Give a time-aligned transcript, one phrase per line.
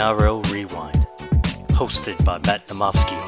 [0.00, 1.06] NRL Rewind,
[1.72, 3.20] hosted by Matt Namofsky.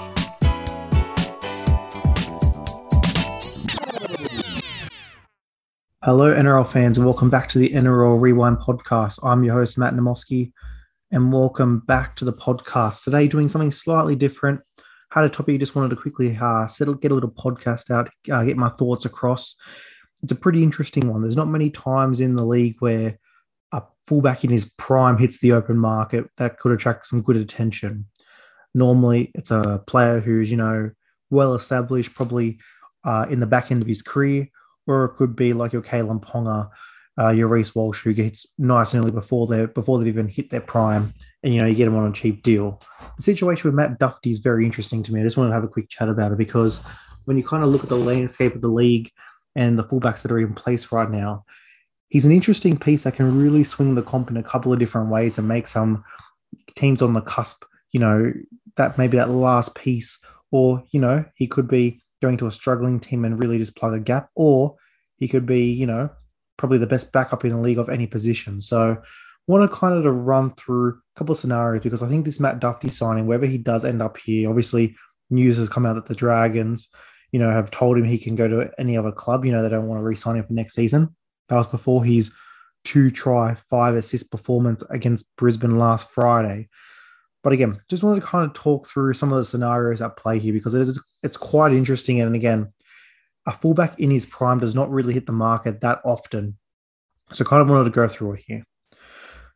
[6.03, 9.19] Hello, NRL fans, and welcome back to the NRL Rewind podcast.
[9.22, 10.51] I'm your host, Matt Namofsky,
[11.11, 13.04] and welcome back to the podcast.
[13.04, 14.62] Today, doing something slightly different.
[15.11, 18.09] Had a topic you just wanted to quickly uh, settle, get a little podcast out,
[18.33, 19.57] uh, get my thoughts across.
[20.23, 21.20] It's a pretty interesting one.
[21.20, 23.19] There's not many times in the league where
[23.73, 28.07] a fullback in his prime hits the open market that could attract some good attention.
[28.75, 30.91] Normally, it's a player who's you know
[31.30, 32.59] well established, probably
[33.05, 34.49] uh, in the back end of his career,
[34.87, 36.71] or it could be like your Kalyn Ponga,
[37.19, 40.51] uh, your Reece Walsh, who gets nice and early before they before they've even hit
[40.51, 42.80] their prime, and you know you get them on a cheap deal.
[43.16, 45.21] The situation with Matt Dufty is very interesting to me.
[45.21, 46.83] I just want to have a quick chat about it because
[47.25, 49.11] when you kind of look at the landscape of the league
[49.55, 51.45] and the fullbacks that are in place right now,
[52.13, 55.09] he's an interesting piece that can really swing the comp in a couple of different
[55.09, 56.05] ways and make some
[56.77, 58.30] teams on the cusp, you know,
[58.77, 60.18] that maybe that last piece,
[60.51, 63.95] or, you know, he could be going to a struggling team and really just plug
[63.95, 64.77] a gap, or
[65.16, 66.10] he could be, you know,
[66.58, 68.60] probably the best backup in the league of any position.
[68.60, 69.00] So,
[69.46, 72.38] want to kind of to run through a couple of scenarios because I think this
[72.38, 74.94] Matt Dufty signing, wherever he does end up here, obviously
[75.30, 76.88] news has come out that the Dragons,
[77.33, 79.46] you know, have told him he can go to any other club.
[79.46, 81.16] You know, they don't want to re-sign him for next season.
[81.48, 82.32] That was before his
[82.84, 86.68] two try, five assist performance against Brisbane last Friday.
[87.42, 90.38] But again, just wanted to kind of talk through some of the scenarios at play
[90.38, 92.20] here because it is it's quite interesting.
[92.20, 92.72] And again,
[93.46, 96.56] a fullback in his prime does not really hit the market that often.
[97.32, 98.64] So kind of wanted to go through it here.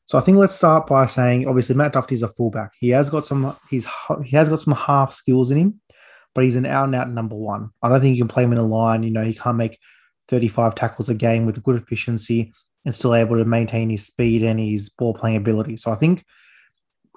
[0.07, 2.73] So I think let's start by saying obviously Matt Dufty is a fullback.
[2.79, 3.89] He has got some he's
[4.25, 5.81] he has got some half skills in him,
[6.35, 7.71] but he's an out and out number one.
[7.83, 9.03] I don't think you can play him in a line.
[9.03, 9.79] You know, he can't make
[10.29, 12.53] 35 tackles a game with good efficiency
[12.85, 15.77] and still able to maintain his speed and his ball playing ability.
[15.77, 16.25] So I think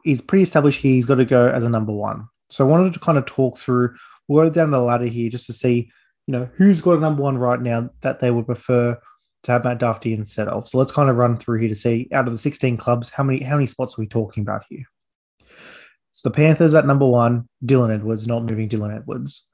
[0.04, 0.94] he's pretty established here.
[0.94, 2.28] He's got to go as a number one.
[2.50, 3.96] So I wanted to kind of talk through,
[4.28, 5.92] we'll go down the ladder here just to see,
[6.26, 9.00] you know, who's got a number one right now that they would prefer
[9.44, 10.68] to have Matt Dufty instead of.
[10.68, 13.24] So let's kind of run through here to see out of the 16 clubs, how
[13.24, 14.84] many how many spots are we talking about here?
[16.12, 19.48] So the Panthers at number one, Dylan Edwards, not moving Dylan Edwards.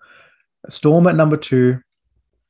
[0.70, 1.80] Storm at number two,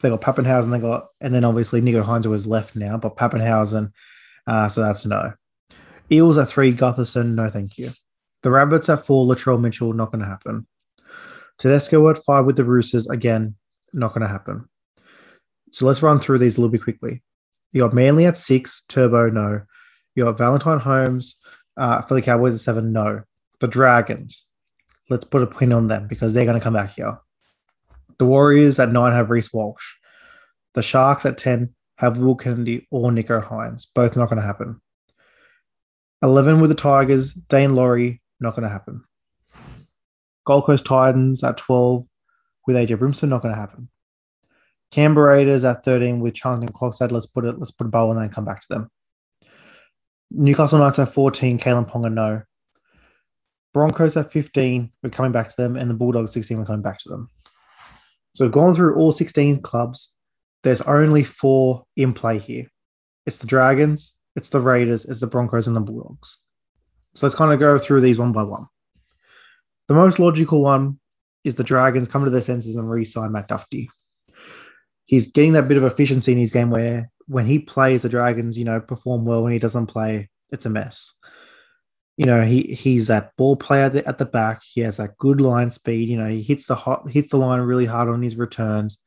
[0.06, 3.92] they got Papenhuyzen, they got, and then obviously Nicho Hynes was left now, but Papenhuyzen,
[4.46, 5.34] uh, so that's no.
[6.12, 7.90] Eels are three, Gutherson, no thank you.
[8.44, 10.68] The Rabbits at four, Latrell Mitchell, not going to happen.
[11.58, 13.56] Tedesco at five with the Roosters, again,
[13.94, 14.70] not going to happen.
[15.72, 17.24] So let's run through these a little bit quickly.
[17.72, 19.62] You got Manly at six, Turbo, no.
[20.14, 21.40] You got Valentine Holmes
[21.78, 23.24] uh, for the Cowboys at seven, no.
[23.60, 24.46] The Dragons,
[25.10, 27.18] let's put a pin on them because they're going to come back here.
[28.18, 29.96] The Warriors at nine have Reece Walsh.
[30.74, 33.86] The Sharks at 10 have Will Kennedy or Nicho Hynes.
[33.94, 34.82] Both not going to happen.
[36.22, 39.04] 11 with the Tigers, Daine Laurie, not going to happen.
[40.46, 42.04] Gold Coast Titans at 12
[42.68, 43.90] with AJ Brimson, not going to happen.
[44.92, 47.12] Canberra Raiders at 13 with Charnze Nicoll.
[47.12, 48.90] Let's put it, let's put a bow on that and come back to them.
[50.32, 52.42] Newcastle Knights at 14, Kalyn Ponga, no.
[53.74, 57.00] Broncos at 15, we're coming back to them, and the Bulldogs 16, we're coming back
[57.00, 57.30] to them.
[58.36, 60.12] So going through all 16 clubs,
[60.64, 62.68] there's only four in play here.
[63.26, 66.40] It's the Dragons, it's the Raiders, it's the Broncos, and the Bulldogs.
[67.14, 68.66] So let's kind of go through these one by one.
[69.88, 71.00] The most logical one
[71.46, 73.88] is the Dragons come to their senses and re-sign Matt Dufty.
[75.06, 78.58] He's getting that bit of efficiency in his game where when he plays, the Dragons,
[78.58, 79.44] you know, perform well.
[79.44, 81.14] When he doesn't play, it's a mess
[82.18, 84.62] you know, he he's that ball player at the back.
[84.64, 86.08] He has that good line speed.
[86.08, 89.00] You know, he hits the hot hits the line really hard on his returns.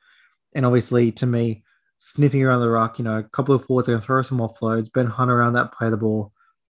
[0.55, 1.65] And obviously, to me,
[1.97, 4.39] sniffing around the rock, you know, a couple of forwards are going to throw some
[4.39, 4.93] offloads.
[4.93, 6.33] Ben Hunt around that play the ball.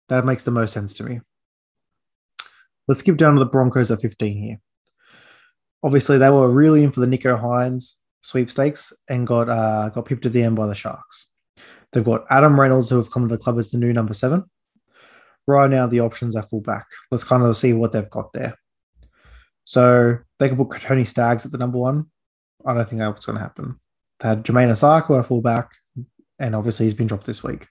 [0.09, 1.21] That makes the most sense to me.
[2.89, 4.61] Let's skip down to the Broncos at 15 here.
[5.83, 10.27] Obviously, they were really in for the Nicho Hynes sweepstakes and got uh, got pipped
[10.27, 11.29] at the end by the Sharks.
[11.93, 14.45] They've got Adam Reynolds, who have come to the club as the new number seven
[15.47, 16.87] right now the options are fullback.
[17.11, 18.55] Let's kind of see what they've got there.
[19.65, 22.07] So they could put Tony Staggs at the number one.
[22.67, 23.79] I don't think that's going to happen.
[24.21, 25.71] They had Jamayne Isaako at fullback,
[26.39, 27.67] and obviously he's been dropped this week.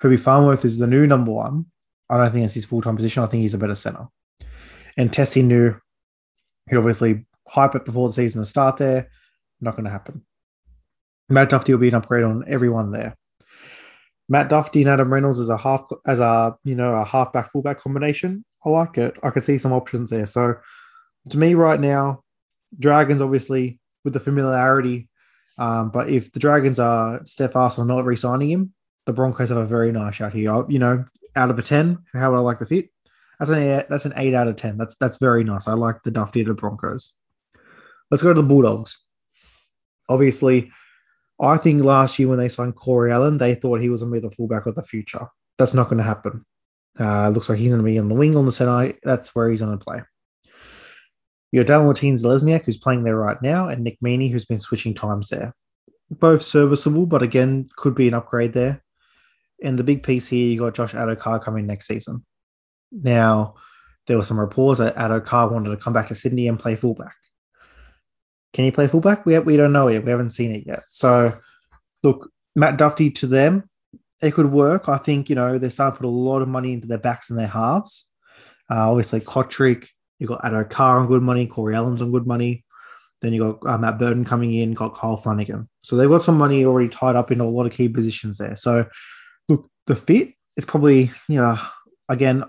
[0.00, 1.66] Herbie Farnworth is the new number one.
[2.10, 3.22] I don't think it's his full time position.
[3.22, 4.06] I think he's a better center.
[4.96, 5.78] And Tesi Niu,
[6.68, 9.08] who obviously hype it before the season to start there,
[9.60, 10.22] not going to happen.
[11.28, 13.16] Matt Duffy will be an upgrade on everyone there.
[14.28, 17.80] Matt Duffy and Adam Reynolds as a half as a you know a halfback fullback
[17.80, 18.44] combination.
[18.64, 19.16] I like it.
[19.22, 20.26] I can see some options there.
[20.26, 20.56] So
[21.30, 22.22] to me right now,
[22.78, 25.08] Dragons obviously with the familiarity.
[25.58, 28.74] Um, but if the Dragons are steadfast on not re-signing him,
[29.06, 30.64] the Broncos have a very nice shot here.
[30.68, 32.90] You know, out of a ten, how would I like the fit?
[33.38, 34.76] That's an eight, that's an eight out of ten.
[34.76, 35.68] That's that's very nice.
[35.68, 37.12] I like the Dufty to the Broncos.
[38.10, 39.04] Let's go to the Bulldogs.
[40.08, 40.70] Obviously,
[41.40, 44.20] I think last year when they signed Corey Allen, they thought he was going to
[44.20, 45.26] be the fullback of the future.
[45.58, 46.44] That's not going to happen.
[46.98, 48.94] Uh, looks like he's going to be on the wing on the center.
[49.02, 50.02] That's where he's going to play.
[51.52, 54.94] You have Dallin Watene-Zelezniak, who's playing there right now, and Nick Meaney, who's been switching
[54.94, 55.54] times there.
[56.10, 58.82] Both serviceable, but again, could be an upgrade there.
[59.62, 62.24] And the big piece here, you got Josh Addo-Carr coming next season.
[62.92, 63.54] Now,
[64.06, 67.14] there were some reports that Addo-Carr wanted to come back to Sydney and play fullback.
[68.56, 69.26] Can he play fullback?
[69.26, 70.02] We, we don't know yet.
[70.02, 70.84] We haven't seen it yet.
[70.88, 71.38] So,
[72.02, 73.68] look, Matt Dufty to them,
[74.22, 74.88] it could work.
[74.88, 77.28] I think, you know, they're starting to put a lot of money into their backs
[77.28, 78.06] and their halves.
[78.70, 79.88] Uh, obviously, Cotric,
[80.18, 82.64] you've got Addo-Carr on good money, Corey Allen's on good money.
[83.20, 85.68] Then you got uh, Matt Burton coming in, got Kyle Flanagan.
[85.82, 88.56] So they've got some money already tied up in a lot of key positions there.
[88.56, 88.86] So,
[89.50, 91.58] look, the fit is probably, you know,
[92.08, 92.42] again,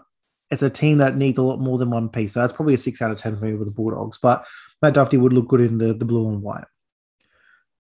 [0.50, 2.34] it's a team that needs a lot more than one piece.
[2.34, 4.18] So that's probably a six out of 10 for me with the Bulldogs.
[4.18, 4.46] But
[4.82, 6.66] Matt Dufty would look good in the, the blue and white.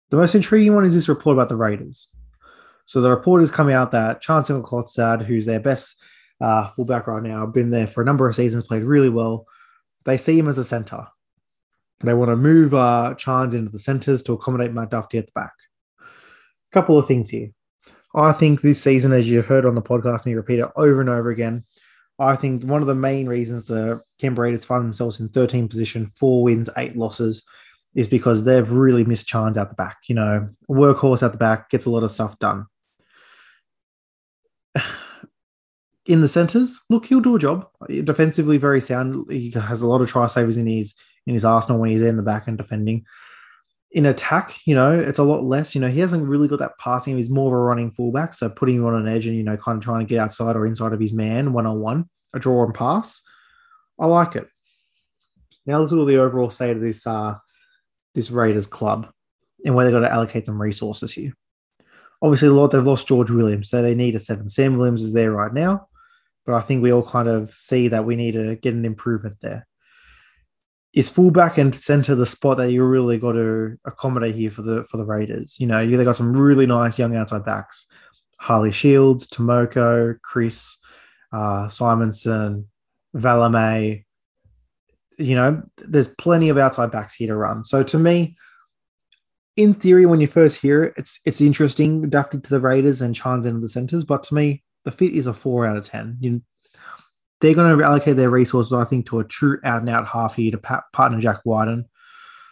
[0.10, 2.10] The most intriguing one is this report about the Raiders.
[2.86, 6.02] So the report has come out that Charnze Klokstad, who's their best
[6.40, 9.46] uh, fullback right now, been there for a number of seasons, played really well.
[10.06, 11.08] They see him as a center.
[12.00, 15.32] They want to move uh, Charnze into the centers to accommodate Matt Dufty at the
[15.34, 15.54] back.
[16.00, 16.06] A
[16.72, 17.50] couple of things here.
[18.16, 21.10] I think this season, as you've heard on the podcast, me repeat it over and
[21.10, 21.64] over again,
[22.20, 26.08] I think one of the main reasons the Canberra Raiders find themselves in 13 position,
[26.08, 27.46] four wins, eight losses,
[27.96, 29.98] is because they've really missed Charnze out the back.
[30.08, 32.66] You know, workhorse out the back gets a lot of stuff done.
[36.06, 37.68] In the centres, look, he'll do a job.
[37.90, 39.30] Defensively, very sound.
[39.30, 42.16] He has a lot of try savers in his in his arsenal when he's in
[42.16, 43.06] the back and defending
[43.92, 45.74] in attack, you know, it's a lot less.
[45.74, 47.16] You know, he hasn't really got that passing.
[47.16, 48.34] He's more of a running fullback.
[48.34, 50.56] So putting him on an edge and, you know, kind of trying to get outside
[50.56, 53.22] or inside of his man one on one, a draw and pass.
[54.00, 54.48] I like it.
[55.66, 57.36] Now let's look at the overall state of this uh
[58.16, 59.08] this Raiders club
[59.66, 61.34] and where they've got to allocate some resources here.
[62.22, 64.50] Obviously, a lot they've lost George Williams, so they need a seven.
[64.50, 65.88] Sam Williams is there right now,
[66.46, 69.38] but I think we all kind of see that we need to get an improvement
[69.42, 69.68] there
[70.98, 74.84] is fullback and center the spot that you really got to accommodate here for the
[74.84, 75.56] for the Raiders.
[75.60, 77.86] You know, they got some really nice young outside backs,
[78.40, 80.78] Harley Shields, Timoko, Chris,
[81.32, 82.66] uh, Simonsson,
[83.16, 84.06] Valemei.
[85.20, 87.64] You know, there's plenty of outside backs here to run.
[87.64, 88.36] So to me,
[89.56, 93.16] in theory, when you first hear it, it's it's interesting, Dufty to the Raiders and
[93.16, 94.04] Charnze into the centers.
[94.04, 96.18] But to me, the fit is a four out of ten.
[96.20, 96.42] You
[97.40, 100.36] they're going to allocate their resources, I think, to a true out and out half
[100.36, 101.86] here to partner Jack Wighton.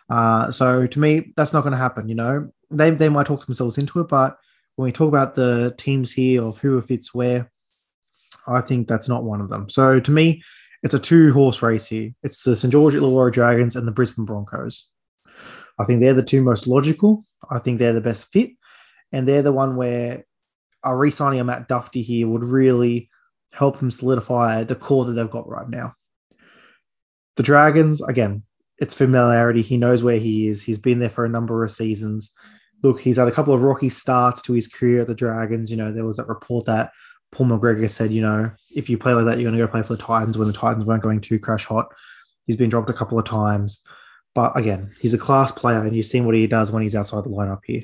[0.10, 2.08] Uh, so to me, that's not going to happen.
[2.08, 4.38] You know, they they might talk themselves into it, but
[4.76, 7.52] when we talk about the teams here of who fits where,
[8.48, 9.70] I think that's not one of them.
[9.70, 10.44] So to me,
[10.84, 12.12] it's a two horse race here.
[12.22, 14.90] It's the St George Illawarra Dragons and the Brisbane Broncos.
[15.80, 17.26] I think they're the two most logical.
[17.50, 18.52] I think they're the best fit,
[19.12, 20.26] and they're the one where
[20.84, 23.10] a re-signing of Matt Dufty here would really
[23.56, 25.94] help them solidify the core that they've got right now.
[27.38, 28.44] The Dragons, again,
[28.78, 29.62] it's familiarity.
[29.62, 30.62] He knows where he is.
[30.62, 32.32] He's been there for a number of seasons.
[32.84, 35.72] Look, he's had a couple of rocky starts to his career at the Dragons.
[35.72, 36.92] You know, there was that report that
[37.32, 39.84] Paul McGregor said, you know, if you play like that, you're going to go play
[39.84, 41.88] for the Titans when the Titans weren't going too crash hot.
[42.46, 43.82] He's been dropped a couple of times.
[44.34, 47.24] But again, he's a class player, and you've seen what he does when he's outside
[47.24, 47.84] the lineup here.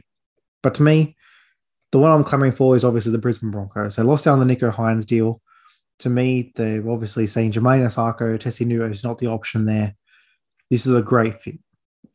[0.61, 1.15] But to me,
[1.91, 3.95] the one I'm clamoring for is obviously the Brisbane Broncos.
[3.95, 5.41] They lost down the Nicho Hynes deal
[6.01, 9.95] to me, they're obviously saying Jamayne Isaako, Tesi Niu is not the option there.
[10.69, 11.59] This is a great fit.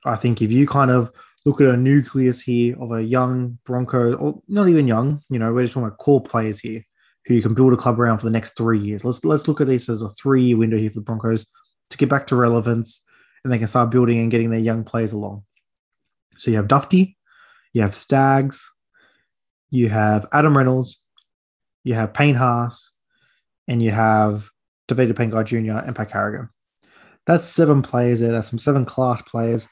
[0.05, 1.11] I think if you kind of
[1.45, 5.52] look at a nucleus here of a young Bronco, or not even young, you know,
[5.52, 6.83] we're just talking about core players here
[7.26, 9.05] who you can build a club around for the next three years.
[9.05, 11.47] Let's let's look at this as a three-year window here for the Broncos
[11.90, 13.05] to get back to relevance,
[13.45, 15.45] and they can start building and getting their young players along.
[16.38, 17.16] So you have Dufty,
[17.73, 18.69] you have Staggs,
[19.71, 21.02] you have Adam Reynolds,
[21.85, 22.93] you have Payne Haas,
[23.69, 24.51] and you have
[24.89, 25.85] Tevita Pangai Jr.
[25.85, 26.49] and Pat Carrigan.
[27.27, 28.33] That's seven players there.
[28.33, 29.69] That's some seven class players.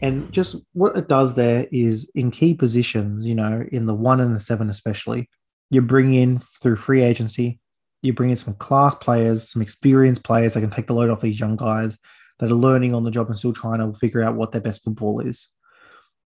[0.00, 4.20] And just what it does there is in key positions, you know, in the one
[4.20, 5.28] and the seven especially,
[5.70, 7.60] you bring in through free agency,
[8.02, 11.20] you bring in some class players, some experienced players that can take the load off
[11.20, 11.98] these young guys
[12.38, 14.82] that are learning on the job and still trying to figure out what their best
[14.82, 15.48] football is.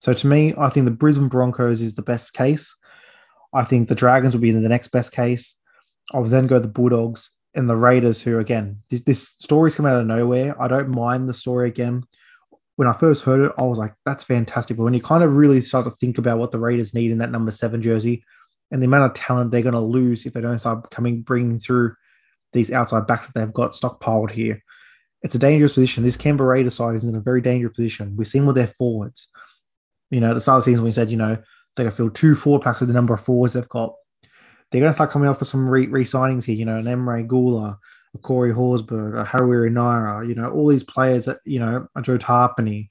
[0.02, 2.76] So to me, I think the Brisbane Broncos is the best case.
[3.54, 5.56] I think the Dragons will be in the next best case.
[6.14, 9.86] I will then go the Bulldogs and the Raiders, who again, this, this story's come
[9.86, 10.62] out of nowhere.
[10.62, 12.04] I don't mind the story again.
[12.76, 14.78] When I first heard it, I was like, that's fantastic.
[14.78, 17.20] But when you kind of really start to think about what the Raiders need in
[17.20, 18.24] that number seven jersey
[18.72, 21.58] and the amount of talent they're going to lose if they don't start coming, bringing
[21.58, 21.96] through
[22.52, 24.62] these outside backs that they've got stockpiled here.
[25.22, 26.04] It's a dangerous position.
[26.04, 28.16] This Canberra Raiders side is in a very dangerous position.
[28.16, 29.28] We've seen with their forwards.
[30.12, 31.38] You know, at the start of the season, we said, you know,
[31.76, 33.94] they can fill two forward packs with the number of fours they've got.
[34.76, 37.26] They're going to start coming off for some re signings here, you know, an Emre
[37.26, 37.78] Guler,
[38.14, 42.02] a Corey Horsburgh, a Harry Naira, you know, all these players that, you know, a
[42.02, 42.90] Joe Tapine,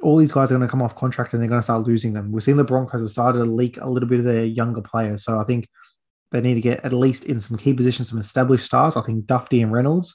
[0.00, 2.14] all these guys are going to come off contract and they're going to start losing
[2.14, 2.32] them.
[2.32, 5.22] We've seen the Broncos have started to leak a little bit of their younger players.
[5.22, 5.68] So I think
[6.30, 8.96] they need to get at least in some key positions some established stars.
[8.96, 10.14] I think Dufty and Reynolds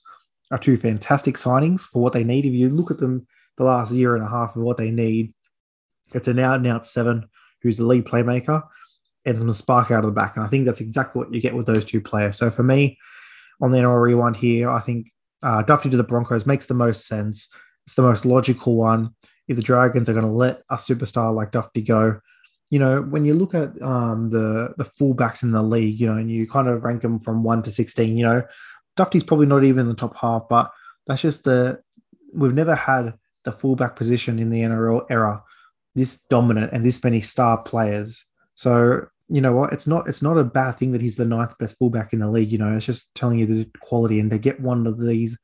[0.50, 2.44] are two fantastic signings for what they need.
[2.44, 3.28] If you look at them
[3.58, 5.32] the last year and a half of what they need,
[6.16, 7.30] it's an out and out seven
[7.62, 8.64] who's the lead playmaker
[9.28, 10.36] and some spark out of the back.
[10.36, 12.38] And I think that's exactly what you get with those two players.
[12.38, 12.98] So for me,
[13.62, 15.12] on the NRL rewind here, I think
[15.44, 17.50] uh, Dufty to the Broncos makes the most sense.
[17.86, 19.14] It's the most logical one.
[19.48, 22.20] If the Dragons are going to let a superstar like Dufty go,
[22.70, 26.18] you know, when you look at um, the the fullbacks in the league, you know,
[26.18, 28.44] and you kind of rank them from one to sixteen, you know,
[28.98, 30.70] Dufty's probably not even in the top half, but
[31.06, 31.80] that's just the
[32.34, 33.14] we've never had
[33.46, 35.42] the fullback position in the NRL era
[35.96, 38.26] this dominant and this many star players.
[38.54, 39.74] So you know what?
[39.74, 42.30] It's not it's not a bad thing that he's the ninth best fullback in the
[42.30, 42.52] league.
[42.52, 45.38] You know, it's just telling you the quality, and to get one of these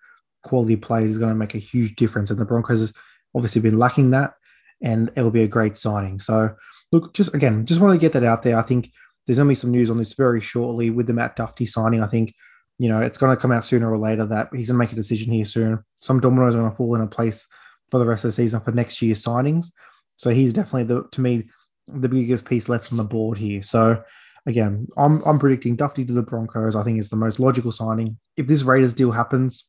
[0.44, 2.30] quality players is going to make a huge difference.
[2.30, 2.94] And the Broncos has
[3.36, 4.34] obviously been lacking that,
[4.82, 6.20] and it will be a great signing.
[6.20, 6.56] So
[6.92, 8.58] look, just again, just want to get that out there.
[8.58, 8.90] I think
[9.26, 12.02] there's going to be some news on this very shortly with the Matt Dufty signing.
[12.02, 12.34] I think
[12.80, 14.94] you know it's going to come out sooner or later that he's going to make
[14.94, 15.84] a decision here soon.
[16.00, 17.46] Some dominoes are going to fall into place
[17.92, 19.68] for the rest of the season for next year's signings.
[20.16, 21.50] So he's definitely the to me
[21.88, 23.64] the biggest piece left on the board here.
[23.64, 24.04] So
[24.46, 26.76] again, I'm I'm predicting Dufty to the Broncos.
[26.76, 28.18] I think is the most logical signing.
[28.38, 29.68] If this Raiders deal happens,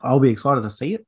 [0.00, 1.06] I'll be excited to see it.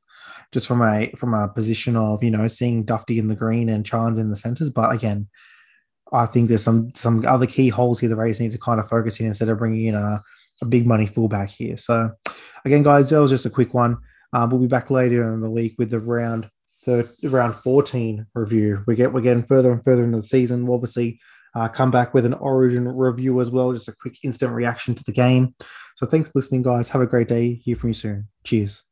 [0.53, 3.85] Just from a from a position of you know seeing Dufty in the green and
[3.85, 5.29] Charnze in the centers, but again,
[6.13, 8.89] I think there's some some other key holes here the Raiders need to kind of
[8.89, 10.21] focus in instead of bringing in a,
[10.63, 11.77] a big money fullback here.
[11.77, 12.11] So
[12.65, 13.99] again, guys, that was just a quick one.
[14.33, 16.51] Um, we'll be back later in the week with the round
[16.83, 18.83] third, round 14 review.
[18.87, 20.67] We get we're getting further and further into the season.
[20.67, 21.21] We'll obviously
[21.55, 25.05] uh, come back with an origin review as well, just a quick instant reaction to
[25.05, 25.55] the game.
[25.97, 26.89] So thanks for listening, guys.
[26.89, 27.55] Have a great day.
[27.55, 28.29] Hear from you soon.
[28.45, 28.90] Cheers.